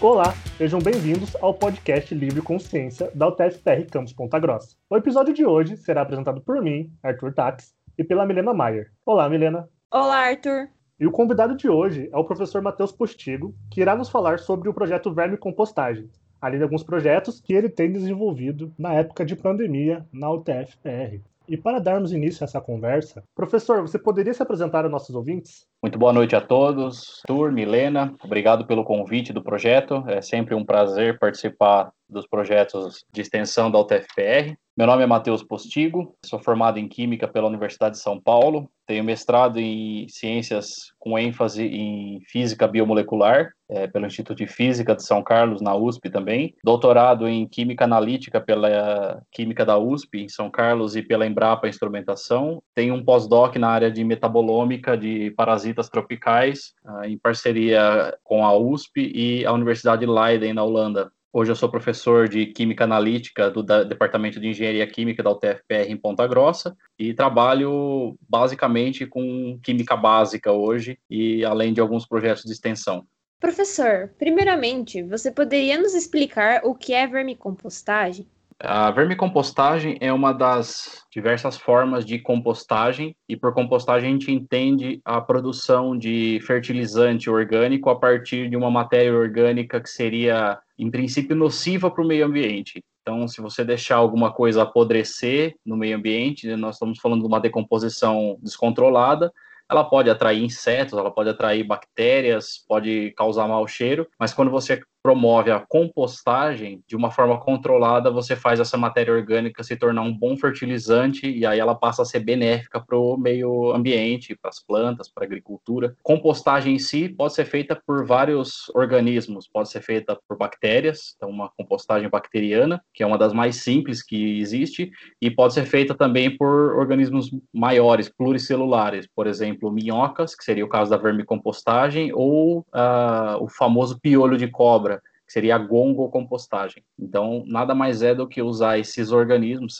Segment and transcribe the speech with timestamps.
[0.00, 4.76] Olá, sejam bem-vindos ao podcast Livre Consciência da UTFPR Campus Ponta Grossa.
[4.88, 8.92] O episódio de hoje será apresentado por mim, Arthur Tax, e pela Milena Maier.
[9.04, 9.68] Olá, Milena.
[9.92, 10.68] Olá, Arthur.
[11.00, 14.68] E o convidado de hoje é o professor Matheus Postigo, que irá nos falar sobre
[14.68, 16.08] o projeto Verme Compostagem,
[16.40, 21.20] além de alguns projetos que ele tem desenvolvido na época de pandemia na UTF-PR.
[21.48, 25.66] E para darmos início a essa conversa, professor, você poderia se apresentar aos nossos ouvintes?
[25.80, 27.22] Muito boa noite a todos.
[27.24, 30.02] Tur, Milena, obrigado pelo convite do projeto.
[30.08, 34.56] É sempre um prazer participar dos projetos de extensão da UTFPR.
[34.76, 39.02] Meu nome é Matheus Postigo, sou formado em Química pela Universidade de São Paulo, tenho
[39.02, 45.22] mestrado em Ciências com ênfase em Física Biomolecular, é, pelo Instituto de Física de São
[45.22, 50.96] Carlos, na USP também, doutorado em Química Analítica pela Química da USP, em São Carlos,
[50.96, 57.08] e pela Embrapa Instrumentação, tenho um pós-doc na área de metabolômica de parasitas tropicais, ah,
[57.08, 61.10] em parceria com a USP e a Universidade Leiden, na Holanda.
[61.30, 65.96] Hoje eu sou professor de Química Analítica do Departamento de Engenharia Química da UTFPR em
[65.96, 72.52] Ponta Grossa e trabalho basicamente com química básica hoje e além de alguns projetos de
[72.52, 73.06] extensão.
[73.38, 78.26] Professor, primeiramente, você poderia nos explicar o que é vermicompostagem?
[78.60, 85.00] A vermicompostagem é uma das diversas formas de compostagem, e por compostagem a gente entende
[85.04, 91.36] a produção de fertilizante orgânico a partir de uma matéria orgânica que seria, em princípio,
[91.36, 92.82] nociva para o meio ambiente.
[93.02, 97.40] Então, se você deixar alguma coisa apodrecer no meio ambiente, nós estamos falando de uma
[97.40, 99.32] decomposição descontrolada,
[99.70, 104.82] ela pode atrair insetos, ela pode atrair bactérias, pode causar mau cheiro, mas quando você
[105.08, 110.12] promove a compostagem de uma forma controlada, você faz essa matéria orgânica se tornar um
[110.12, 114.62] bom fertilizante e aí ela passa a ser benéfica para o meio ambiente, para as
[114.62, 115.96] plantas, para a agricultura.
[116.02, 121.30] Compostagem em si pode ser feita por vários organismos, pode ser feita por bactérias, então
[121.30, 124.90] uma compostagem bacteriana, que é uma das mais simples que existe,
[125.22, 130.68] e pode ser feita também por organismos maiores, pluricelulares, por exemplo, minhocas, que seria o
[130.68, 134.97] caso da vermicompostagem, ou uh, o famoso piolho de cobra,
[135.28, 136.82] que seria a gongocompostagem.
[136.98, 139.78] Então, nada mais é do que usar esses organismos,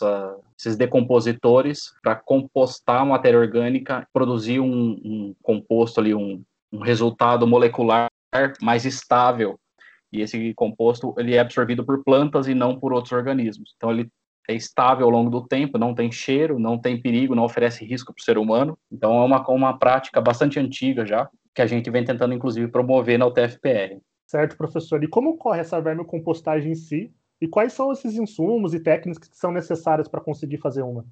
[0.57, 7.47] esses decompositores, para compostar a matéria orgânica, produzir um, um composto ali, um, um resultado
[7.47, 8.05] molecular
[8.61, 9.59] mais estável.
[10.13, 13.73] E esse composto ele é absorvido por plantas e não por outros organismos.
[13.75, 14.07] Então, ele
[14.47, 18.13] é estável ao longo do tempo, não tem cheiro, não tem perigo, não oferece risco
[18.13, 18.77] para o ser humano.
[18.91, 23.17] Então, é uma, uma prática bastante antiga já, que a gente vem tentando, inclusive, promover
[23.17, 23.99] na UTFPR.
[24.29, 25.03] Certo, professor.
[25.03, 27.11] E como ocorre essa vermicompostagem em si?
[27.41, 31.03] E quais são esses insumos e técnicas que são necessárias para conseguir fazer uma?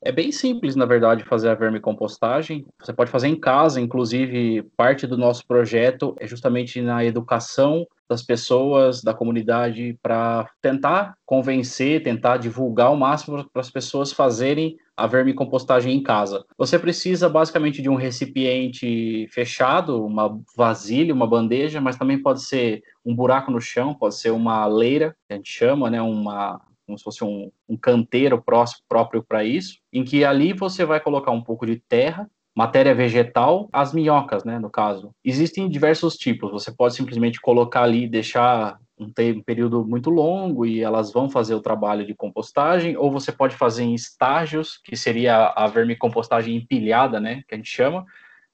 [0.00, 2.64] É bem simples, na verdade, fazer a vermicompostagem.
[2.80, 8.22] Você pode fazer em casa, inclusive, parte do nosso projeto é justamente na educação das
[8.22, 15.06] pessoas, da comunidade, para tentar convencer, tentar divulgar ao máximo para as pessoas fazerem a
[15.06, 16.44] vermicompostagem em casa.
[16.56, 22.82] Você precisa basicamente de um recipiente fechado, uma vasilha, uma bandeja, mas também pode ser
[23.04, 26.98] um buraco no chão, pode ser uma leira, que a gente chama, né, uma como
[26.98, 28.42] se fosse um, um canteiro
[28.88, 33.68] próprio para isso, em que ali você vai colocar um pouco de terra, matéria vegetal,
[33.72, 35.14] as minhocas, né, no caso.
[35.24, 40.82] Existem diversos tipos, você pode simplesmente colocar ali, deixar um, um período muito longo e
[40.82, 45.52] elas vão fazer o trabalho de compostagem, ou você pode fazer em estágios, que seria
[45.56, 48.04] a vermicompostagem empilhada, né, que a gente chama,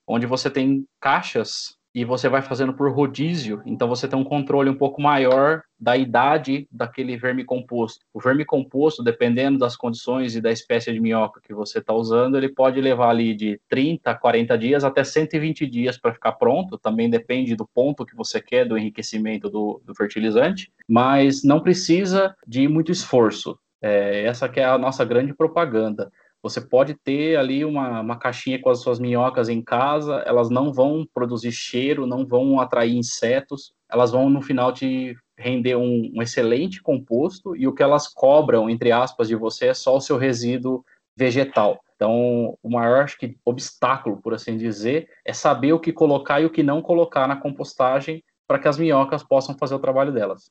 [0.06, 4.70] onde você tem caixas e você vai fazendo por rodízio, então você tem um controle
[4.70, 8.06] um pouco maior da idade daquele verme composto.
[8.14, 12.38] O verme composto, dependendo das condições e da espécie de minhoca que você está usando,
[12.38, 16.78] ele pode levar ali de 30 a 40 dias até 120 dias para ficar pronto,
[16.78, 22.32] também depende do ponto que você quer do enriquecimento do, do fertilizante, mas não precisa
[22.46, 23.58] de muito esforço.
[23.82, 26.12] É, essa que é a nossa grande propaganda.
[26.42, 30.72] Você pode ter ali uma, uma caixinha com as suas minhocas em casa, elas não
[30.72, 36.22] vão produzir cheiro, não vão atrair insetos, elas vão no final te render um, um
[36.22, 40.16] excelente composto e o que elas cobram, entre aspas, de você é só o seu
[40.16, 40.84] resíduo
[41.16, 41.80] vegetal.
[41.96, 46.46] Então, o maior acho que, obstáculo, por assim dizer, é saber o que colocar e
[46.46, 50.50] o que não colocar na compostagem para que as minhocas possam fazer o trabalho delas.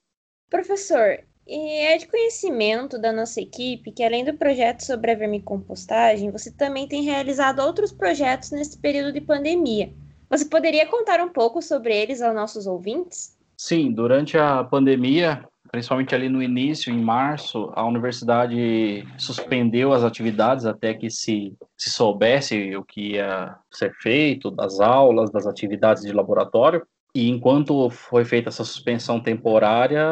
[0.50, 6.29] Professor, e é de conhecimento da nossa equipe que, além do projeto sobre a vermicompostagem,
[6.29, 9.94] você também tem realizado outros projetos nesse período de pandemia.
[10.29, 13.38] Você poderia contar um pouco sobre eles aos nossos ouvintes?
[13.55, 20.65] Sim, durante a pandemia, principalmente ali no início, em março, a universidade suspendeu as atividades
[20.65, 26.11] até que se, se soubesse o que ia ser feito, das aulas, das atividades de
[26.11, 26.85] laboratório.
[27.15, 30.06] E enquanto foi feita essa suspensão temporária,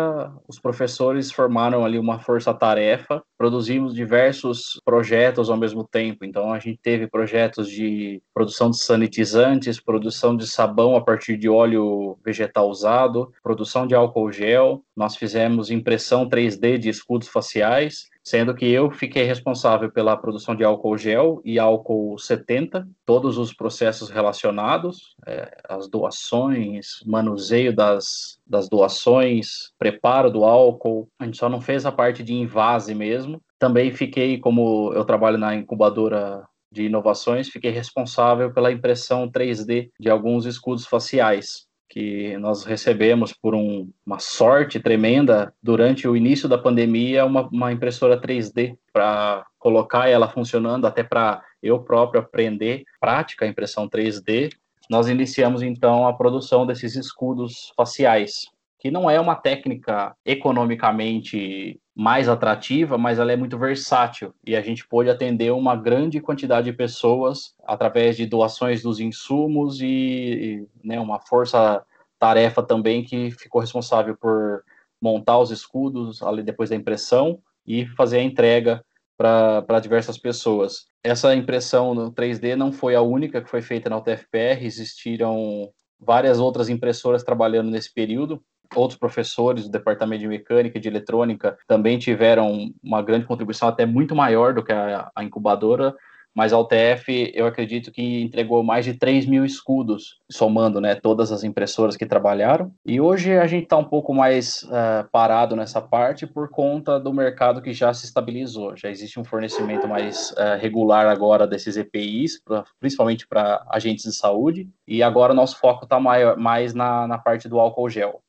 [0.47, 6.25] os professores formaram ali uma força-tarefa, produzimos diversos projetos ao mesmo tempo.
[6.25, 11.47] Então, a gente teve projetos de produção de sanitizantes, produção de sabão a partir de
[11.47, 14.83] óleo vegetal usado, produção de álcool gel.
[14.95, 20.63] Nós fizemos impressão 3D de escudos faciais sendo que eu fiquei responsável pela produção de
[20.63, 28.68] álcool gel e álcool 70, todos os processos relacionados, é, as doações, manuseio das, das
[28.68, 31.07] doações, preparo do álcool.
[31.19, 33.39] A gente só não fez a parte de invase mesmo.
[33.60, 40.10] Também fiquei, como eu trabalho na incubadora de inovações, fiquei responsável pela impressão 3D de
[40.10, 46.57] alguns escudos faciais que nós recebemos por um, uma sorte tremenda durante o início da
[46.57, 53.47] pandemia uma, uma impressora 3D para colocar ela funcionando até para eu próprio aprender prática
[53.47, 54.51] impressão 3D.
[54.89, 58.45] Nós iniciamos então a produção desses escudos faciais,
[58.79, 64.62] que não é uma técnica economicamente mais atrativa, mas ela é muito versátil e a
[64.62, 70.68] gente pôde atender uma grande quantidade de pessoas através de doações dos insumos e, e
[70.83, 71.81] né, uma força
[72.19, 74.62] tarefa também que ficou responsável por
[75.01, 78.83] montar os escudos ali depois da impressão e fazer a entrega
[79.18, 80.88] para diversas pessoas.
[81.01, 86.39] Essa impressão no 3D não foi a única que foi feita na UTFPR, existiram várias
[86.39, 88.44] outras impressoras trabalhando nesse período
[88.80, 93.86] outros professores do departamento de mecânica e de eletrônica também tiveram uma grande contribuição, até
[93.86, 95.95] muito maior do que a, a incubadora,
[96.36, 101.31] mas a UTF eu acredito que entregou mais de 3 mil escudos, somando né, todas
[101.31, 102.74] as impressoras que trabalharam.
[102.86, 107.13] E hoje a gente está um pouco mais uh, parado nessa parte por conta do
[107.13, 108.75] mercado que já se estabilizou.
[108.75, 114.13] Já existe um fornecimento mais uh, regular agora desses EPIs, pra, principalmente para agentes de
[114.13, 118.25] saúde, e agora o nosso foco está mais na, na parte do álcool gel.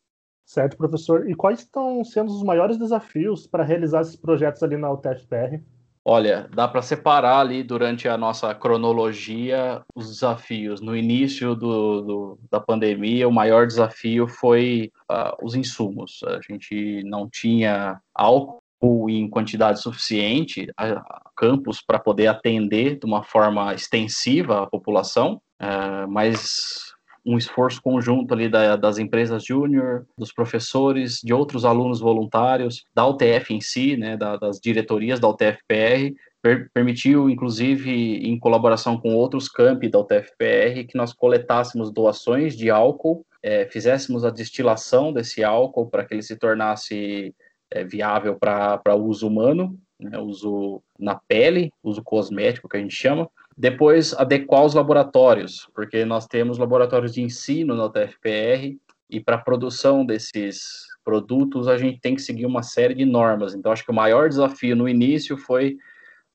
[0.46, 1.28] Certo, professor.
[1.28, 5.60] E quais estão sendo os maiores desafios para realizar esses projetos ali na UTFPR?
[6.08, 10.81] Olha, dá para separar ali durante a nossa cronologia os desafios.
[10.81, 16.20] No início do, do da pandemia, o maior desafio foi uh, os insumos.
[16.22, 23.25] A gente não tinha álcool em quantidade suficiente, a, campos para poder atender de uma
[23.25, 26.85] forma extensiva a população, uh, mas
[27.26, 33.05] um esforço conjunto ali da, das empresas júnior, dos professores, de outros alunos voluntários, da
[33.05, 39.12] UTF em si, né, da, das diretorias da UTFPR, per, permitiu, inclusive, em colaboração com
[39.14, 45.43] outros campi da UTFPR, que nós coletássemos doações de álcool, é, fizéssemos a destilação desse
[45.43, 47.34] álcool para que ele se tornasse
[47.73, 53.28] é, viável para uso humano, né, uso na pele, uso cosmético que a gente chama,
[53.56, 58.76] depois, adequar os laboratórios, porque nós temos laboratórios de ensino na UTFPR
[59.08, 63.54] e para a produção desses produtos a gente tem que seguir uma série de normas.
[63.54, 65.76] Então, acho que o maior desafio no início foi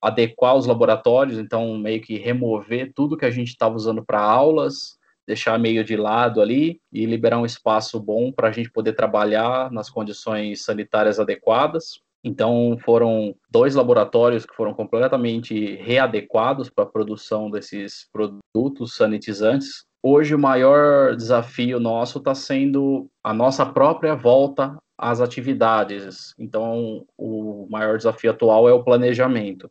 [0.00, 4.98] adequar os laboratórios, então meio que remover tudo que a gente estava usando para aulas,
[5.24, 9.70] deixar meio de lado ali e liberar um espaço bom para a gente poder trabalhar
[9.70, 12.00] nas condições sanitárias adequadas.
[12.24, 19.84] Então, foram dois laboratórios que foram completamente readequados para a produção desses produtos sanitizantes.
[20.00, 26.32] Hoje, o maior desafio nosso está sendo a nossa própria volta às atividades.
[26.38, 29.70] Então, o maior desafio atual é o planejamento.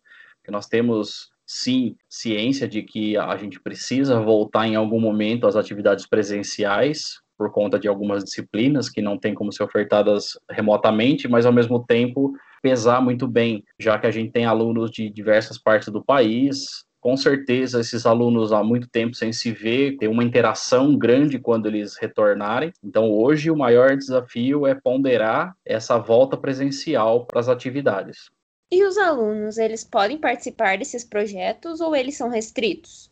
[0.50, 6.06] Nós temos sim ciência de que a gente precisa voltar em algum momento às atividades
[6.06, 11.52] presenciais, por conta de algumas disciplinas que não tem como ser ofertadas remotamente, mas ao
[11.52, 16.06] mesmo tempo pesar muito bem, já que a gente tem alunos de diversas partes do
[16.06, 16.86] país.
[17.00, 21.66] Com certeza, esses alunos há muito tempo sem se ver, tem uma interação grande quando
[21.66, 22.72] eles retornarem.
[22.84, 28.30] Então, hoje, o maior desafio é ponderar essa volta presencial para as atividades.
[28.72, 33.11] E os alunos, eles podem participar desses projetos ou eles são restritos?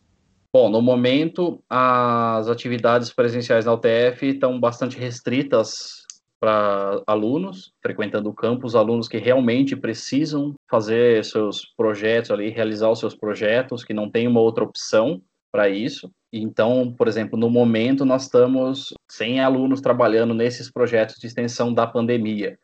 [0.52, 6.02] Bom, no momento, as atividades presenciais na UTF estão bastante restritas
[6.40, 12.98] para alunos frequentando o campus, alunos que realmente precisam fazer seus projetos ali, realizar os
[12.98, 16.10] seus projetos, que não tem uma outra opção para isso.
[16.32, 21.86] Então, por exemplo, no momento nós estamos sem alunos trabalhando nesses projetos de extensão da
[21.86, 22.58] pandemia,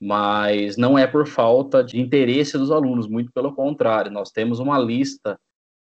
[0.00, 4.78] mas não é por falta de interesse dos alunos, muito pelo contrário, nós temos uma
[4.78, 5.38] lista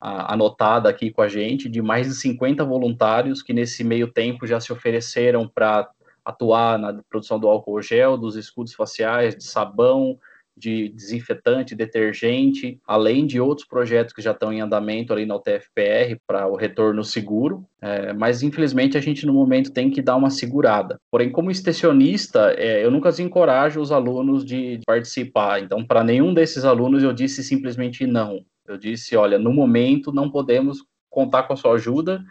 [0.01, 4.61] anotada aqui com a gente de mais de 50 voluntários que nesse meio tempo já
[4.61, 5.89] se ofereceram para
[6.25, 10.19] atuar na produção do álcool gel, dos escudos faciais, de sabão,
[10.57, 16.19] de desinfetante, detergente, além de outros projetos que já estão em andamento ali na UTFPR
[16.27, 17.65] para o retorno seguro.
[17.81, 20.99] É, mas infelizmente a gente no momento tem que dar uma segurada.
[21.11, 25.61] Porém, como extensionista, é, eu nunca encorajo os alunos de, de participar.
[25.61, 28.43] Então, para nenhum desses alunos eu disse simplesmente não.
[28.69, 32.25] Eu disse, olha, no momento não podemos contar com a sua ajuda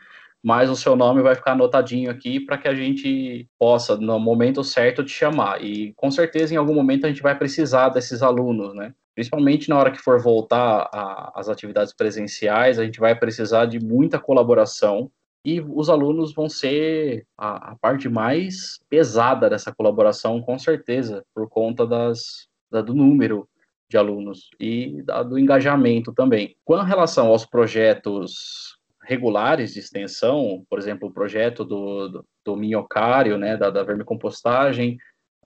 [0.46, 4.64] mas o seu nome vai ficar anotadinho aqui para que a gente possa, no momento
[4.64, 5.64] certo, te chamar.
[5.64, 8.94] E com certeza, em algum momento, a gente vai precisar desses alunos, né?
[9.16, 10.88] Principalmente na hora que for voltar
[11.34, 15.10] às atividades presenciais, a gente vai precisar de muita colaboração
[15.44, 21.50] e os alunos vão ser a, a parte mais pesada dessa colaboração, com certeza, por
[21.50, 23.50] conta das, da, do número
[23.90, 26.56] de alunos e da, do engajamento também.
[26.64, 33.38] Com relação aos projetos regulares de extensão, por exemplo, o projeto do, do, do minhocário,
[33.38, 34.98] né, da, da vermicompostagem,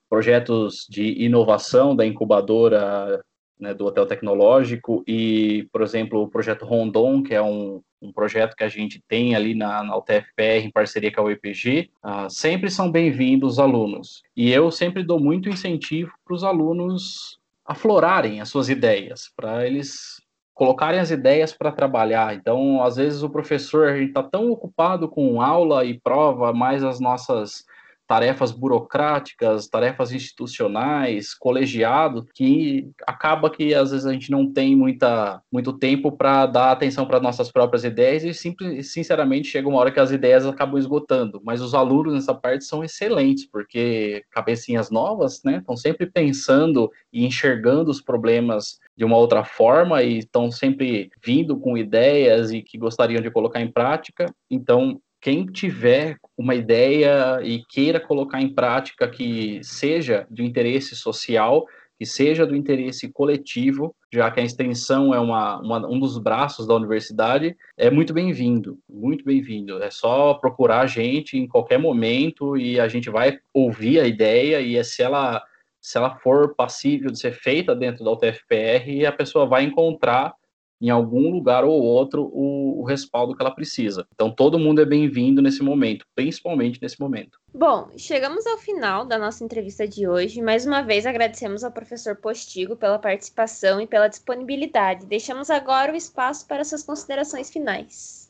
[0.09, 3.21] projetos de inovação da incubadora
[3.59, 8.55] né, do Hotel Tecnológico e, por exemplo, o projeto Rondon, que é um, um projeto
[8.55, 12.71] que a gente tem ali na, na UTFPR em parceria com a UEPG, uh, sempre
[12.71, 14.23] são bem-vindos os alunos.
[14.35, 17.38] E eu sempre dou muito incentivo para os alunos
[17.69, 20.19] aflorarem as suas ideias, para eles
[20.55, 22.33] colocarem as ideias para trabalhar.
[22.33, 27.63] Então, às vezes o professor está tão ocupado com aula e prova, mais as nossas
[28.09, 35.39] tarefas burocráticas, tarefas institucionais, colegiado, que acaba que às vezes a gente não tem muita,
[35.51, 39.91] muito tempo para dar atenção para nossas próprias ideias e simples, sinceramente chega uma hora
[39.91, 41.39] que as ideias acabam esgotando.
[41.45, 47.27] Mas os alunos nessa parte são excelentes, porque cabecinhas novas, né, estão sempre pensando e
[47.27, 52.75] enxergando os problemas de uma outra forma e estão sempre vindo com ideias e que
[52.75, 54.33] gostariam de colocar em prática.
[54.49, 61.65] Então, quem tiver uma ideia e queira colocar em prática que seja do interesse social,
[61.97, 66.65] que seja do interesse coletivo, já que a extensão é uma, uma, um dos braços
[66.65, 69.83] da universidade, é muito bem-vindo, muito bem-vindo.
[69.83, 74.61] É só procurar a gente em qualquer momento e a gente vai ouvir a ideia
[74.61, 75.43] e se ela
[75.81, 80.33] se ela for passível de ser feita dentro da UTFPR, a pessoa vai encontrar
[80.81, 84.07] em algum lugar ou outro o, o, respaldo que ela precisa.
[84.13, 87.37] Então todo mundo é bem-vindo nesse momento, principalmente nesse momento.
[87.53, 90.41] Bom, chegamos ao final da nossa entrevista de hoje.
[90.41, 95.05] Mais uma vez agradecemos ao professor Postigo pela participação e pela disponibilidade.
[95.05, 98.29] Deixamos agora o espaço para suas considerações finais.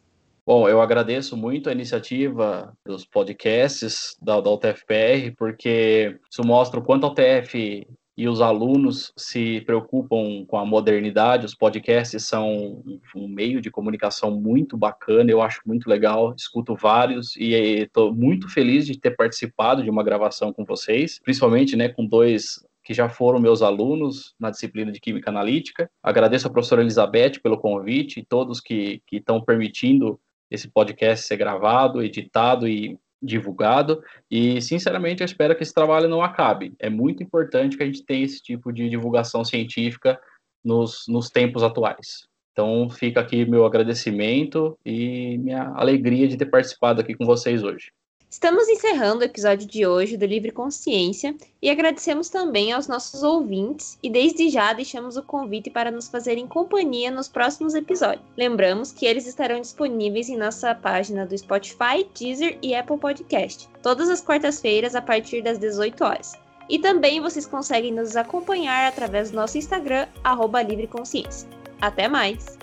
[0.50, 6.84] Bom, eu agradeço muito a iniciativa dos podcasts da, da UTFPR, porque isso mostra o
[6.84, 7.88] quanto a UTF
[8.20, 11.46] e os alunos se preocupam com a modernidade.
[11.46, 12.84] Os podcasts são
[13.16, 18.50] um meio de comunicação muito bacana, eu acho muito legal, escuto vários e estou muito
[18.50, 23.08] feliz de ter participado de uma gravação com vocês, principalmente né, com dois que já
[23.08, 25.90] foram meus alunos na disciplina de Química Analítica.
[26.04, 30.20] Agradeço a professora Elizabeth pelo convite e todos que, que estão permitindo
[30.52, 36.22] esse podcast ser gravado, editado e divulgado e sinceramente eu espero que esse trabalho não
[36.22, 36.74] acabe.
[36.80, 40.20] É muito importante que a gente tenha esse tipo de divulgação científica
[40.64, 42.28] nos, nos tempos atuais.
[42.52, 47.92] Então fica aqui meu agradecimento e minha alegria de ter participado aqui com vocês hoje.
[48.30, 53.98] Estamos encerrando o episódio de hoje do Livre Consciência e agradecemos também aos nossos ouvintes
[54.04, 58.24] e desde já deixamos o convite para nos fazerem companhia nos próximos episódios.
[58.38, 64.08] Lembramos que eles estarão disponíveis em nossa página do Spotify, Deezer e Apple Podcast, todas
[64.10, 66.34] as quartas-feiras a partir das 18 horas.
[66.70, 71.50] E também vocês conseguem nos acompanhar através do nosso Instagram, arroba Livre Consciência.
[71.82, 72.60] Até mais!